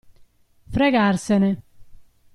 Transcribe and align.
Fregarsene. 0.73 1.51